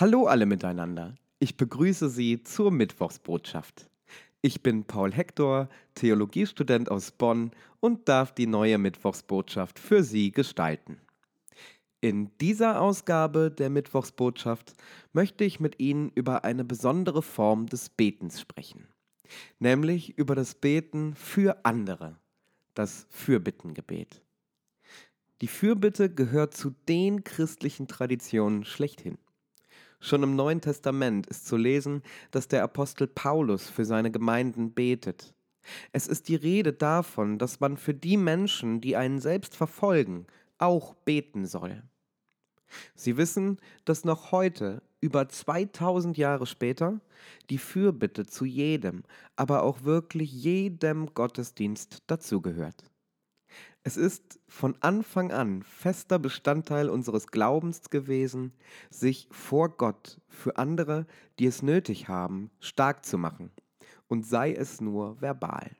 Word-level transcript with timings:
Hallo 0.00 0.26
alle 0.26 0.46
miteinander. 0.46 1.16
Ich 1.40 1.56
begrüße 1.56 2.08
Sie 2.08 2.44
zur 2.44 2.70
Mittwochsbotschaft. 2.70 3.90
Ich 4.42 4.62
bin 4.62 4.84
Paul 4.84 5.12
Hector, 5.12 5.68
Theologiestudent 5.96 6.88
aus 6.88 7.10
Bonn 7.10 7.50
und 7.80 8.08
darf 8.08 8.32
die 8.32 8.46
neue 8.46 8.78
Mittwochsbotschaft 8.78 9.80
für 9.80 10.04
Sie 10.04 10.30
gestalten. 10.30 11.00
In 12.00 12.30
dieser 12.38 12.80
Ausgabe 12.80 13.50
der 13.50 13.70
Mittwochsbotschaft 13.70 14.72
möchte 15.12 15.42
ich 15.42 15.58
mit 15.58 15.80
Ihnen 15.80 16.12
über 16.14 16.44
eine 16.44 16.64
besondere 16.64 17.20
Form 17.20 17.66
des 17.66 17.88
Betens 17.88 18.40
sprechen, 18.40 18.86
nämlich 19.58 20.16
über 20.16 20.36
das 20.36 20.54
Beten 20.54 21.16
für 21.16 21.64
andere, 21.64 22.14
das 22.74 23.08
Fürbittengebet. 23.10 24.22
Die 25.40 25.48
Fürbitte 25.48 26.08
gehört 26.08 26.54
zu 26.54 26.72
den 26.88 27.24
christlichen 27.24 27.88
Traditionen 27.88 28.64
schlechthin. 28.64 29.18
Schon 30.00 30.22
im 30.22 30.36
Neuen 30.36 30.60
Testament 30.60 31.26
ist 31.26 31.46
zu 31.46 31.56
lesen, 31.56 32.02
dass 32.30 32.48
der 32.48 32.62
Apostel 32.62 33.06
Paulus 33.08 33.68
für 33.68 33.84
seine 33.84 34.10
Gemeinden 34.10 34.72
betet. 34.72 35.34
Es 35.92 36.06
ist 36.06 36.28
die 36.28 36.36
Rede 36.36 36.72
davon, 36.72 37.38
dass 37.38 37.60
man 37.60 37.76
für 37.76 37.94
die 37.94 38.16
Menschen, 38.16 38.80
die 38.80 38.96
einen 38.96 39.20
selbst 39.20 39.56
verfolgen, 39.56 40.26
auch 40.58 40.94
beten 40.94 41.46
soll. 41.46 41.82
Sie 42.94 43.16
wissen, 43.16 43.58
dass 43.84 44.04
noch 44.04 44.32
heute, 44.32 44.82
über 45.00 45.28
2000 45.28 46.18
Jahre 46.18 46.46
später, 46.46 47.00
die 47.50 47.58
Fürbitte 47.58 48.26
zu 48.26 48.44
jedem, 48.44 49.04
aber 49.36 49.62
auch 49.62 49.84
wirklich 49.84 50.32
jedem 50.32 51.14
Gottesdienst 51.14 52.02
dazugehört. 52.06 52.90
Es 53.84 53.96
ist 53.96 54.40
von 54.48 54.76
Anfang 54.80 55.30
an 55.32 55.62
fester 55.62 56.18
Bestandteil 56.18 56.88
unseres 56.88 57.28
Glaubens 57.28 57.90
gewesen, 57.90 58.52
sich 58.90 59.28
vor 59.30 59.70
Gott 59.70 60.20
für 60.28 60.56
andere, 60.56 61.06
die 61.38 61.46
es 61.46 61.62
nötig 61.62 62.08
haben, 62.08 62.50
stark 62.60 63.04
zu 63.04 63.18
machen, 63.18 63.50
und 64.08 64.26
sei 64.26 64.52
es 64.52 64.80
nur 64.80 65.20
verbal. 65.20 65.70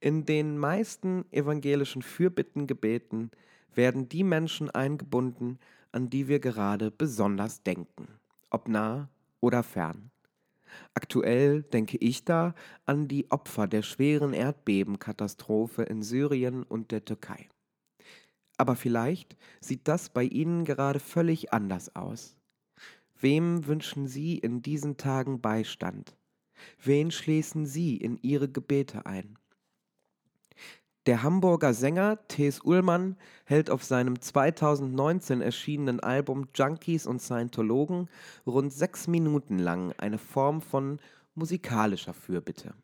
In 0.00 0.24
den 0.24 0.58
meisten 0.58 1.24
evangelischen 1.30 2.02
Fürbittengebeten 2.02 3.30
werden 3.74 4.08
die 4.08 4.24
Menschen 4.24 4.70
eingebunden, 4.70 5.58
an 5.92 6.10
die 6.10 6.28
wir 6.28 6.40
gerade 6.40 6.90
besonders 6.90 7.62
denken, 7.62 8.08
ob 8.50 8.68
nah 8.68 9.08
oder 9.40 9.62
fern. 9.62 10.11
Aktuell 10.94 11.62
denke 11.62 11.96
ich 11.98 12.24
da 12.24 12.54
an 12.84 13.08
die 13.08 13.30
Opfer 13.30 13.66
der 13.66 13.82
schweren 13.82 14.32
Erdbebenkatastrophe 14.32 15.82
in 15.82 16.02
Syrien 16.02 16.62
und 16.62 16.90
der 16.90 17.04
Türkei. 17.04 17.48
Aber 18.58 18.76
vielleicht 18.76 19.36
sieht 19.60 19.88
das 19.88 20.10
bei 20.10 20.24
Ihnen 20.24 20.64
gerade 20.64 21.00
völlig 21.00 21.52
anders 21.52 21.96
aus. 21.96 22.36
Wem 23.18 23.66
wünschen 23.66 24.06
Sie 24.06 24.38
in 24.38 24.62
diesen 24.62 24.96
Tagen 24.96 25.40
Beistand? 25.40 26.16
Wen 26.82 27.10
schließen 27.10 27.66
Sie 27.66 27.96
in 27.96 28.18
Ihre 28.22 28.48
Gebete 28.48 29.06
ein? 29.06 29.38
Der 31.06 31.24
Hamburger 31.24 31.74
Sänger 31.74 32.20
T.S. 32.28 32.60
Ullmann 32.60 33.16
hält 33.44 33.70
auf 33.70 33.82
seinem 33.82 34.20
2019 34.20 35.40
erschienenen 35.40 35.98
Album 35.98 36.46
Junkies 36.54 37.08
und 37.08 37.20
Scientologen 37.20 38.08
rund 38.46 38.72
sechs 38.72 39.08
Minuten 39.08 39.58
lang 39.58 39.92
eine 39.98 40.18
Form 40.18 40.62
von 40.62 41.00
musikalischer 41.34 42.14
Fürbitte. 42.14 42.74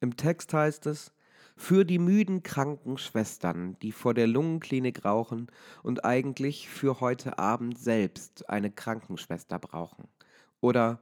Im 0.00 0.16
Text 0.16 0.52
heißt 0.52 0.86
es, 0.86 1.12
für 1.56 1.84
die 1.84 2.00
müden 2.00 2.42
kranken 2.42 2.98
Schwestern, 2.98 3.78
die 3.82 3.92
vor 3.92 4.14
der 4.14 4.26
Lungenklinik 4.26 5.04
rauchen 5.04 5.46
und 5.84 6.04
eigentlich 6.04 6.68
für 6.68 6.98
heute 6.98 7.38
Abend 7.38 7.78
selbst 7.78 8.50
eine 8.50 8.72
Krankenschwester 8.72 9.60
brauchen. 9.60 10.08
Oder 10.60 10.98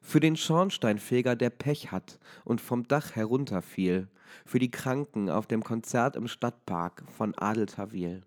für 0.00 0.20
den 0.20 0.36
Schornsteinfeger, 0.36 1.36
der 1.36 1.50
Pech 1.50 1.92
hat 1.92 2.18
und 2.44 2.60
vom 2.60 2.86
Dach 2.88 3.16
herunterfiel, 3.16 4.08
für 4.44 4.58
die 4.58 4.70
Kranken 4.70 5.30
auf 5.30 5.46
dem 5.46 5.64
Konzert 5.64 6.16
im 6.16 6.28
Stadtpark 6.28 7.04
von 7.16 7.34
Adel. 7.34 8.22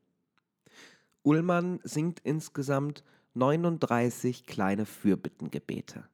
Ullmann 1.23 1.79
singt 1.83 2.19
insgesamt 2.23 3.03
39 3.33 4.45
kleine 4.45 4.85
Fürbittengebete 4.85 6.05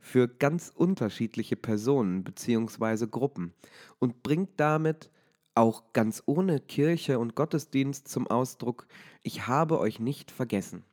für 0.00 0.28
ganz 0.28 0.70
unterschiedliche 0.74 1.56
Personen 1.56 2.24
bzw. 2.24 3.06
Gruppen 3.06 3.52
und 3.98 4.22
bringt 4.22 4.50
damit 4.56 5.10
auch 5.54 5.92
ganz 5.92 6.22
ohne 6.26 6.60
Kirche 6.60 7.18
und 7.18 7.36
Gottesdienst 7.36 8.08
zum 8.08 8.26
Ausdruck, 8.26 8.86
ich 9.22 9.46
habe 9.46 9.78
euch 9.78 10.00
nicht 10.00 10.30
vergessen. 10.30 10.84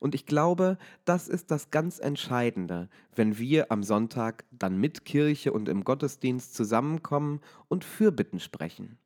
Und 0.00 0.14
ich 0.14 0.26
glaube, 0.26 0.78
das 1.04 1.28
ist 1.28 1.50
das 1.50 1.70
ganz 1.70 1.98
Entscheidende, 1.98 2.88
wenn 3.14 3.38
wir 3.38 3.70
am 3.72 3.82
Sonntag 3.82 4.44
dann 4.50 4.78
mit 4.78 5.04
Kirche 5.04 5.52
und 5.52 5.68
im 5.68 5.84
Gottesdienst 5.84 6.54
zusammenkommen 6.54 7.40
und 7.68 7.84
Fürbitten 7.84 8.40
sprechen. 8.40 8.98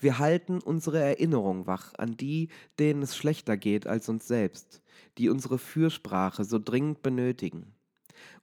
Wir 0.00 0.18
halten 0.18 0.60
unsere 0.60 1.00
Erinnerung 1.00 1.66
wach 1.66 1.92
an 1.98 2.16
die, 2.16 2.48
denen 2.78 3.02
es 3.02 3.16
schlechter 3.16 3.56
geht 3.56 3.86
als 3.86 4.08
uns 4.08 4.28
selbst, 4.28 4.80
die 5.18 5.28
unsere 5.28 5.58
Fürsprache 5.58 6.44
so 6.44 6.58
dringend 6.58 7.02
benötigen. 7.02 7.74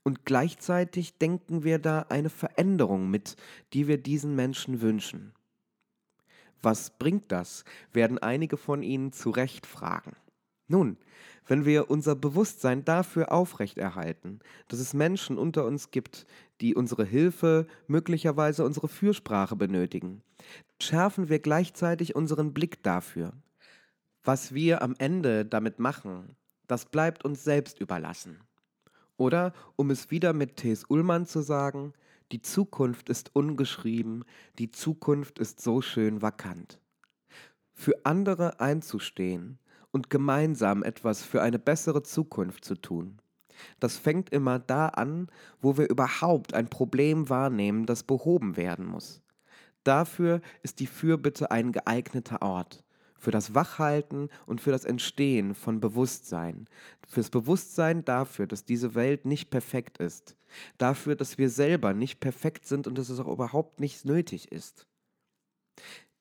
Und 0.03 0.25
gleichzeitig 0.25 1.17
denken 1.17 1.63
wir 1.63 1.79
da 1.79 2.06
eine 2.09 2.29
Veränderung 2.29 3.09
mit, 3.09 3.38
die 3.73 3.88
wir 3.88 3.97
diesen 3.97 4.35
Menschen 4.35 4.81
wünschen. 4.81 5.34
Was 6.62 6.91
bringt 6.91 7.31
das, 7.31 7.63
werden 7.94 8.17
einige 8.17 8.57
von 8.57 8.84
Ihnen 8.84 9.12
zu 9.12 9.29
Recht 9.29 9.66
fragen. 9.66 10.16
Nun, 10.68 10.98
wenn 11.48 11.66
wir 11.66 11.92
unser 11.92 12.16
Bewusstsein 12.16 12.84
dafür 12.86 13.31
aufrechterhalten, 13.31 14.40
dass 14.68 14.80
es 14.80 14.94
Menschen 14.94 15.38
unter 15.38 15.66
uns 15.66 15.92
gibt, 15.92 16.26
die 16.62 16.74
unsere 16.74 17.06
Hilfe, 17.06 17.68
möglicherweise 17.88 18.66
unsere 18.66 18.88
Fürsprache 18.88 19.56
benötigen, 19.56 20.24
schärfen 20.81 21.30
wir 21.30 21.40
gleichzeitig 21.40 22.16
unseren 22.16 22.53
Blick 22.53 22.81
dafür. 22.84 23.34
Was 24.24 24.53
wir 24.53 24.81
am 24.81 24.96
Ende 24.98 25.46
damit 25.46 25.78
machen, 25.78 26.36
das 26.68 26.86
bleibt 26.86 27.24
uns 27.24 27.44
selbst 27.44 27.80
überlassen. 27.80 28.40
Oder, 29.18 29.53
um 29.76 29.92
es 29.92 30.09
wieder 30.09 30.34
mit 30.34 30.58
T.S. 30.58 30.86
Ullmann 30.90 31.26
zu 31.28 31.42
sagen, 31.42 31.94
die 32.32 32.42
Zukunft 32.42 33.09
ist 33.09 33.36
ungeschrieben, 33.36 34.26
die 34.58 34.72
Zukunft 34.72 35.38
ist 35.38 35.62
so 35.62 35.82
schön 35.82 36.24
vakant. 36.24 36.80
Für 37.72 38.03
andere 38.03 38.59
einzustehen, 38.59 39.59
und 39.96 40.10
gemeinsam 40.10 40.84
etwas 40.84 41.24
für 41.24 41.42
eine 41.42 41.58
bessere 41.58 42.04
Zukunft 42.04 42.66
zu 42.66 42.76
tun. 42.76 43.18
Das 43.80 43.98
fängt 43.98 44.30
immer 44.30 44.60
da 44.60 44.90
an, 44.90 45.30
wo 45.62 45.78
wir 45.78 45.90
überhaupt 45.90 46.54
ein 46.54 46.68
Problem 46.68 47.30
wahrnehmen, 47.30 47.86
das 47.86 48.04
behoben 48.04 48.58
werden 48.58 48.86
muss. 48.86 49.22
Dafür 49.86 50.42
ist 50.64 50.82
die 50.82 50.88
Fürbitte 50.88 51.50
ein 51.50 51.72
geeigneter 51.72 52.42
Ort. 52.42 52.84
Für 53.18 53.32
das 53.32 53.56
Wachhalten 53.56 54.28
und 54.46 54.60
für 54.60 54.72
das 54.72 54.84
Entstehen 54.84 55.56
von 55.56 55.80
Bewusstsein. 55.80 56.68
Fürs 57.08 57.30
Bewusstsein 57.30 58.04
dafür, 58.04 58.48
dass 58.48 58.66
diese 58.66 58.96
Welt 58.96 59.24
nicht 59.24 59.50
perfekt 59.50 60.00
ist. 60.00 60.36
Dafür, 60.78 61.16
dass 61.16 61.38
wir 61.38 61.50
selber 61.50 61.94
nicht 61.94 62.20
perfekt 62.20 62.66
sind 62.66 62.86
und 62.86 62.98
dass 62.98 63.08
es 63.08 63.22
auch 63.22 63.32
überhaupt 63.32 63.80
nicht 63.80 64.04
nötig 64.04 64.52
ist. 64.52 64.88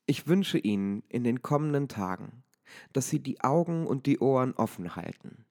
Ich 0.06 0.28
wünsche 0.28 0.58
Ihnen 0.58 1.02
in 1.08 1.24
den 1.24 1.42
kommenden 1.42 1.88
Tagen 1.88 2.43
dass 2.92 3.08
Sie 3.08 3.20
die 3.20 3.40
Augen 3.42 3.86
und 3.86 4.06
die 4.06 4.18
Ohren 4.18 4.54
offen 4.54 4.96
halten. 4.96 5.44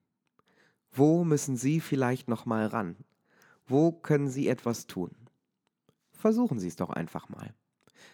Wo 0.91 1.23
müssen 1.23 1.57
Sie 1.57 1.79
vielleicht 1.79 2.27
noch 2.27 2.45
mal 2.45 2.67
ran? 2.67 2.95
Wo 3.65 3.91
können 3.91 4.29
Sie 4.29 4.47
etwas 4.47 4.87
tun? 4.87 5.11
Versuchen 6.11 6.59
Sie 6.59 6.67
es 6.67 6.75
doch 6.75 6.89
einfach 6.89 7.29
mal. 7.29 7.53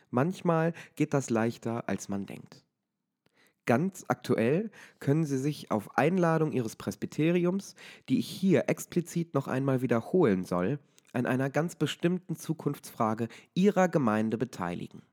Manchmal 0.10 0.74
geht 0.96 1.14
das 1.14 1.30
leichter, 1.30 1.88
als 1.90 2.10
man 2.10 2.26
denkt. 2.26 2.64
Ganz 3.66 4.06
aktuell 4.08 4.72
können 5.00 5.26
Sie 5.26 5.38
sich 5.38 5.70
auf 5.70 5.96
Einladung 5.98 6.52
Ihres 6.52 6.76
Presbyteriums, 6.76 7.76
die 8.08 8.18
ich 8.18 8.28
hier 8.28 8.68
explizit 8.68 9.36
noch 9.36 9.48
einmal 9.48 9.82
wiederholen 9.82 10.44
soll, 10.44 10.80
an 11.14 11.26
einer 11.26 11.50
ganz 11.50 11.76
bestimmten 11.76 12.36
Zukunftsfrage 12.36 13.28
Ihrer 13.54 13.88
Gemeinde 13.88 14.38
beteiligen. 14.38 15.04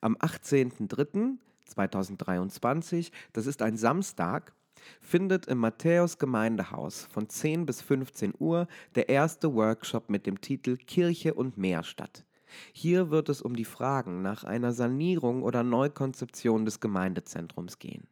Am 0.00 0.16
18.03. 0.16 1.38
2023, 1.64 3.12
das 3.32 3.46
ist 3.46 3.62
ein 3.62 3.76
Samstag, 3.76 4.52
findet 5.00 5.46
im 5.46 5.58
Matthäus 5.58 6.18
Gemeindehaus 6.18 7.06
von 7.10 7.28
10 7.28 7.66
bis 7.66 7.80
15 7.82 8.34
Uhr 8.38 8.66
der 8.94 9.08
erste 9.08 9.54
Workshop 9.54 10.10
mit 10.10 10.26
dem 10.26 10.40
Titel 10.40 10.76
Kirche 10.76 11.34
und 11.34 11.56
Meer 11.56 11.82
statt. 11.84 12.24
Hier 12.72 13.10
wird 13.10 13.28
es 13.28 13.42
um 13.42 13.56
die 13.56 13.64
Fragen 13.64 14.22
nach 14.22 14.44
einer 14.44 14.72
Sanierung 14.72 15.42
oder 15.42 15.62
Neukonzeption 15.62 16.64
des 16.64 16.80
Gemeindezentrums 16.80 17.78
gehen. 17.78 18.06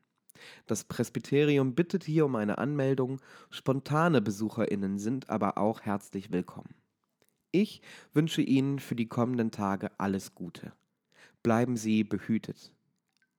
Das 0.67 0.85
Presbyterium 0.85 1.75
bittet 1.75 2.05
hier 2.05 2.27
um 2.27 2.35
eine 2.35 2.59
Anmeldung, 2.59 3.21
spontane 3.51 4.21
Besucherinnen 4.21 4.99
sind 4.99 5.31
aber 5.31 5.59
auch 5.59 5.83
herzlich 5.83 6.33
willkommen. 6.33 6.75
Ich 7.53 7.83
wünsche 8.13 8.43
Ihnen 8.43 8.79
für 8.79 8.97
die 8.97 9.09
kommenden 9.09 9.51
Tage 9.51 9.91
alles 9.99 10.35
Gute. 10.35 10.73
Bleiben 11.43 11.77
Sie 11.77 12.03
behütet. 12.03 12.73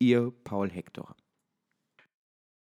Ihr 0.03 0.33
Paul 0.43 0.69
Hector. 0.69 1.15